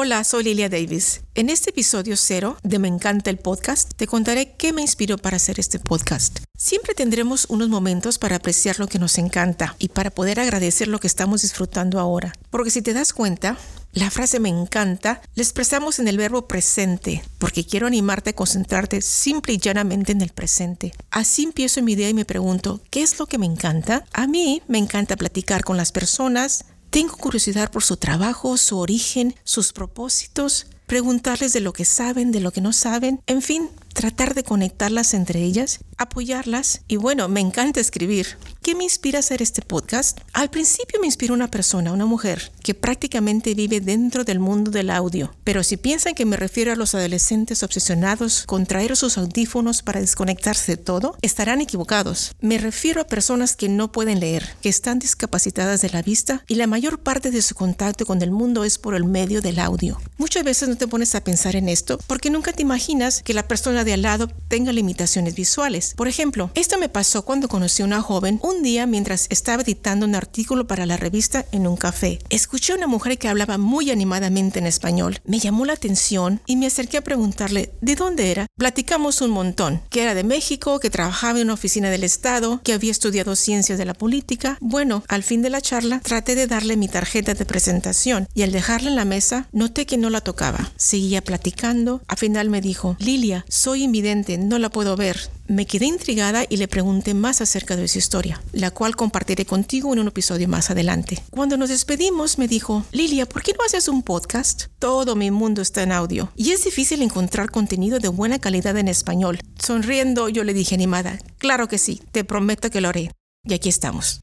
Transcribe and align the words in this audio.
Hola, 0.00 0.22
soy 0.22 0.44
Lilia 0.44 0.68
Davis. 0.68 1.22
En 1.34 1.50
este 1.50 1.70
episodio 1.70 2.16
cero 2.16 2.56
de 2.62 2.78
Me 2.78 2.86
encanta 2.86 3.30
el 3.30 3.38
podcast, 3.38 3.94
te 3.96 4.06
contaré 4.06 4.54
qué 4.54 4.72
me 4.72 4.80
inspiró 4.80 5.18
para 5.18 5.38
hacer 5.38 5.58
este 5.58 5.80
podcast. 5.80 6.38
Siempre 6.56 6.94
tendremos 6.94 7.46
unos 7.48 7.68
momentos 7.68 8.16
para 8.16 8.36
apreciar 8.36 8.78
lo 8.78 8.86
que 8.86 9.00
nos 9.00 9.18
encanta 9.18 9.74
y 9.80 9.88
para 9.88 10.10
poder 10.10 10.38
agradecer 10.38 10.86
lo 10.86 11.00
que 11.00 11.08
estamos 11.08 11.42
disfrutando 11.42 11.98
ahora. 11.98 12.32
Porque 12.48 12.70
si 12.70 12.80
te 12.80 12.92
das 12.92 13.12
cuenta, 13.12 13.58
la 13.92 14.08
frase 14.08 14.38
me 14.38 14.50
encanta 14.50 15.20
la 15.34 15.42
expresamos 15.42 15.98
en 15.98 16.06
el 16.06 16.16
verbo 16.16 16.46
presente, 16.46 17.24
porque 17.38 17.66
quiero 17.66 17.88
animarte 17.88 18.30
a 18.30 18.36
concentrarte 18.36 19.00
simple 19.00 19.54
y 19.54 19.58
llanamente 19.58 20.12
en 20.12 20.20
el 20.20 20.30
presente. 20.30 20.92
Así 21.10 21.42
empiezo 21.42 21.82
mi 21.82 21.94
idea 21.94 22.08
y 22.08 22.14
me 22.14 22.24
pregunto, 22.24 22.80
¿qué 22.90 23.02
es 23.02 23.18
lo 23.18 23.26
que 23.26 23.38
me 23.38 23.46
encanta? 23.46 24.04
A 24.12 24.28
mí 24.28 24.62
me 24.68 24.78
encanta 24.78 25.16
platicar 25.16 25.64
con 25.64 25.76
las 25.76 25.90
personas, 25.90 26.66
tengo 26.90 27.16
curiosidad 27.16 27.70
por 27.70 27.82
su 27.82 27.96
trabajo, 27.96 28.56
su 28.56 28.78
origen, 28.78 29.34
sus 29.44 29.72
propósitos, 29.72 30.66
preguntarles 30.86 31.52
de 31.52 31.60
lo 31.60 31.72
que 31.72 31.84
saben, 31.84 32.32
de 32.32 32.40
lo 32.40 32.50
que 32.50 32.60
no 32.60 32.72
saben, 32.72 33.20
en 33.26 33.42
fin, 33.42 33.68
tratar 33.92 34.34
de 34.34 34.42
conectarlas 34.42 35.14
entre 35.14 35.42
ellas, 35.42 35.80
apoyarlas 35.98 36.82
y 36.88 36.96
bueno, 36.96 37.28
me 37.28 37.40
encanta 37.40 37.80
escribir. 37.80 38.38
¿Qué 38.62 38.74
me 38.74 38.84
inspira 38.84 39.18
a 39.18 39.20
hacer 39.20 39.40
este 39.40 39.62
podcast? 39.62 40.20
Al 40.32 40.50
principio 40.50 41.00
me 41.00 41.06
inspiró 41.06 41.34
una 41.34 41.50
persona, 41.50 41.92
una 41.92 42.06
mujer, 42.06 42.52
que 42.62 42.74
prácticamente 42.74 43.54
vive 43.54 43.80
dentro 43.80 44.24
del 44.24 44.40
mundo 44.40 44.70
del 44.70 44.90
audio. 44.90 45.34
Pero 45.44 45.62
si 45.62 45.76
piensan 45.76 46.14
que 46.14 46.26
me 46.26 46.36
refiero 46.36 46.72
a 46.72 46.76
los 46.76 46.94
adolescentes 46.94 47.62
obsesionados 47.62 48.44
con 48.46 48.66
traer 48.66 48.96
sus 48.96 49.16
audífonos 49.16 49.82
para 49.82 50.00
desconectarse 50.00 50.76
de 50.76 50.82
todo, 50.82 51.16
estarán 51.22 51.60
equivocados. 51.60 52.32
Me 52.40 52.58
refiero 52.58 53.00
a 53.00 53.06
personas 53.06 53.56
que 53.56 53.68
no 53.68 53.90
pueden 53.90 54.20
leer, 54.20 54.56
que 54.60 54.68
están 54.68 54.98
discapacitadas 54.98 55.80
de 55.80 55.90
la 55.90 56.02
vista 56.02 56.44
y 56.46 56.56
la 56.56 56.66
mayor 56.66 57.00
parte 57.00 57.30
de 57.30 57.42
su 57.42 57.54
contacto 57.54 58.04
con 58.06 58.22
el 58.22 58.30
mundo 58.30 58.64
es 58.64 58.78
por 58.78 58.94
el 58.94 59.04
medio 59.04 59.40
del 59.40 59.58
audio. 59.58 59.98
Muchas 60.18 60.44
veces 60.44 60.68
no 60.68 60.76
te 60.76 60.88
pones 60.88 61.14
a 61.14 61.24
pensar 61.24 61.56
en 61.56 61.68
esto 61.68 61.98
porque 62.06 62.30
nunca 62.30 62.52
te 62.52 62.62
imaginas 62.62 63.22
que 63.22 63.34
la 63.34 63.48
persona 63.48 63.84
de 63.84 63.94
al 63.94 64.02
lado 64.02 64.28
tenga 64.48 64.72
limitaciones 64.72 65.34
visuales. 65.34 65.87
Por 65.96 66.08
ejemplo, 66.08 66.50
esto 66.54 66.78
me 66.78 66.88
pasó 66.88 67.24
cuando 67.24 67.48
conocí 67.48 67.82
a 67.82 67.86
una 67.86 68.02
joven 68.02 68.40
un 68.42 68.62
día 68.62 68.86
mientras 68.86 69.26
estaba 69.30 69.62
editando 69.62 70.06
un 70.06 70.14
artículo 70.14 70.66
para 70.66 70.86
la 70.86 70.96
revista 70.96 71.44
en 71.52 71.66
un 71.66 71.76
café. 71.76 72.18
Escuché 72.30 72.72
a 72.72 72.76
una 72.76 72.86
mujer 72.86 73.18
que 73.18 73.28
hablaba 73.28 73.58
muy 73.58 73.90
animadamente 73.90 74.58
en 74.58 74.66
español. 74.66 75.20
Me 75.24 75.38
llamó 75.38 75.64
la 75.64 75.74
atención 75.74 76.40
y 76.46 76.56
me 76.56 76.66
acerqué 76.66 76.98
a 76.98 77.04
preguntarle 77.04 77.72
de 77.80 77.94
dónde 77.94 78.30
era. 78.30 78.46
Platicamos 78.56 79.20
un 79.20 79.30
montón, 79.30 79.82
que 79.90 80.02
era 80.02 80.14
de 80.14 80.24
México, 80.24 80.80
que 80.80 80.90
trabajaba 80.90 81.38
en 81.38 81.46
una 81.46 81.54
oficina 81.54 81.90
del 81.90 82.04
Estado, 82.04 82.60
que 82.62 82.72
había 82.72 82.90
estudiado 82.90 83.36
ciencias 83.36 83.78
de 83.78 83.84
la 83.84 83.94
política. 83.94 84.58
Bueno, 84.60 85.02
al 85.08 85.22
fin 85.22 85.42
de 85.42 85.50
la 85.50 85.60
charla 85.60 86.00
traté 86.00 86.34
de 86.34 86.46
darle 86.46 86.76
mi 86.76 86.88
tarjeta 86.88 87.34
de 87.34 87.44
presentación 87.44 88.28
y 88.34 88.42
al 88.42 88.52
dejarla 88.52 88.90
en 88.90 88.96
la 88.96 89.04
mesa 89.04 89.48
noté 89.52 89.86
que 89.86 89.96
no 89.96 90.10
la 90.10 90.20
tocaba. 90.20 90.70
Seguía 90.76 91.22
platicando. 91.22 92.02
Al 92.08 92.16
final 92.16 92.50
me 92.50 92.60
dijo, 92.60 92.96
Lilia, 92.98 93.44
soy 93.48 93.82
invidente, 93.82 94.38
no 94.38 94.58
la 94.58 94.70
puedo 94.70 94.96
ver. 94.96 95.30
Me 95.48 95.64
quedé 95.64 95.86
intrigada 95.86 96.44
y 96.46 96.58
le 96.58 96.68
pregunté 96.68 97.14
más 97.14 97.40
acerca 97.40 97.74
de 97.74 97.88
su 97.88 97.96
historia, 97.96 98.42
la 98.52 98.70
cual 98.70 98.94
compartiré 98.96 99.46
contigo 99.46 99.90
en 99.94 99.98
un 99.98 100.08
episodio 100.08 100.46
más 100.46 100.70
adelante. 100.70 101.22
Cuando 101.30 101.56
nos 101.56 101.70
despedimos 101.70 102.36
me 102.36 102.48
dijo, 102.48 102.84
Lilia, 102.92 103.26
¿por 103.26 103.42
qué 103.42 103.54
no 103.54 103.64
haces 103.64 103.88
un 103.88 104.02
podcast? 104.02 104.66
Todo 104.78 105.16
mi 105.16 105.30
mundo 105.30 105.62
está 105.62 105.82
en 105.82 105.92
audio 105.92 106.30
y 106.36 106.50
es 106.50 106.64
difícil 106.64 107.00
encontrar 107.00 107.50
contenido 107.50 107.98
de 107.98 108.08
buena 108.08 108.38
calidad 108.38 108.76
en 108.76 108.88
español. 108.88 109.38
Sonriendo 109.58 110.28
yo 110.28 110.44
le 110.44 110.52
dije 110.52 110.74
animada, 110.74 111.18
claro 111.38 111.66
que 111.66 111.78
sí, 111.78 112.02
te 112.12 112.24
prometo 112.24 112.68
que 112.68 112.82
lo 112.82 112.90
haré. 112.90 113.10
Y 113.42 113.54
aquí 113.54 113.70
estamos. 113.70 114.20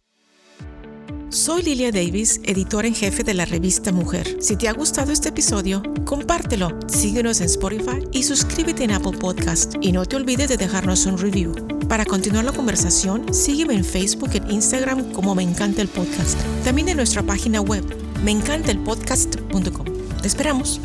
Soy 1.29 1.63
Lilia 1.63 1.91
Davis, 1.91 2.39
editora 2.43 2.87
en 2.87 2.95
jefe 2.95 3.23
de 3.23 3.33
la 3.33 3.45
revista 3.45 3.91
Mujer. 3.91 4.37
Si 4.41 4.55
te 4.55 4.69
ha 4.69 4.73
gustado 4.73 5.11
este 5.11 5.29
episodio, 5.29 5.81
compártelo, 6.05 6.77
síguenos 6.87 7.41
en 7.41 7.47
Spotify 7.47 8.07
y 8.11 8.23
suscríbete 8.23 8.83
en 8.83 8.91
Apple 8.91 9.17
Podcast. 9.17 9.75
Y 9.81 9.91
no 9.91 10.05
te 10.05 10.15
olvides 10.15 10.49
de 10.49 10.57
dejarnos 10.57 11.05
un 11.05 11.17
review. 11.17 11.53
Para 11.89 12.05
continuar 12.05 12.45
la 12.45 12.53
conversación, 12.53 13.33
sígueme 13.33 13.73
en 13.73 13.83
Facebook 13.83 14.31
e 14.33 14.53
Instagram 14.53 15.11
como 15.11 15.35
Me 15.35 15.43
Encanta 15.43 15.81
el 15.81 15.87
Podcast. 15.87 16.39
También 16.63 16.89
en 16.89 16.97
nuestra 16.97 17.23
página 17.23 17.59
web, 17.59 17.83
meencantaelpodcast.com. 18.23 19.85
Te 20.21 20.27
esperamos. 20.27 20.79